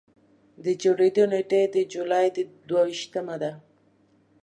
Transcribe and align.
د 0.63 0.65
جوړېدو 0.81 1.23
نېټه 1.31 1.57
یې 1.61 1.67
د 1.75 1.77
جولایي 1.93 2.29
د 2.37 2.39
دوه 2.67 2.83
ویشتمه 2.87 3.35
ده. 3.43 3.51